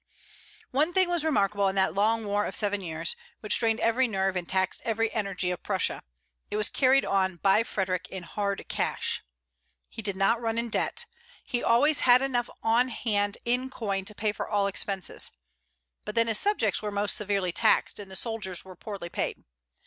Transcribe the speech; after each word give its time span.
One 0.71 0.93
thing 0.93 1.09
was 1.09 1.23
remarkable 1.23 1.67
in 1.67 1.75
that 1.75 1.93
long 1.93 2.25
war 2.25 2.47
of 2.47 2.55
seven 2.55 2.81
years, 2.81 3.15
which 3.41 3.53
strained 3.53 3.79
every 3.81 4.07
nerve 4.07 4.35
and 4.35 4.49
taxed 4.49 4.81
every 4.83 5.13
energy 5.13 5.51
of 5.51 5.61
Prussia: 5.61 6.01
it 6.49 6.55
was 6.55 6.71
carried 6.71 7.05
on 7.05 7.35
by 7.35 7.61
Frederic 7.61 8.07
in 8.09 8.23
hard 8.23 8.67
cash. 8.67 9.21
He 9.91 10.01
did 10.01 10.15
not 10.15 10.41
run 10.41 10.57
in 10.57 10.69
debt; 10.69 11.05
he' 11.45 11.61
always 11.63 11.99
had 11.99 12.23
enough 12.23 12.49
on 12.63 12.87
hand 12.87 13.37
in 13.45 13.69
coin 13.69 14.03
to 14.05 14.15
pay 14.15 14.31
for 14.31 14.49
all 14.49 14.65
expenses. 14.65 15.29
But 16.03 16.15
then 16.15 16.25
his 16.25 16.39
subjects 16.39 16.81
were 16.81 16.89
most 16.89 17.15
severely 17.15 17.51
taxed, 17.51 17.99
and 17.99 18.09
the 18.09 18.15
soldiers 18.15 18.65
were 18.65 18.75
poorly 18.75 19.09
paid. 19.09 19.43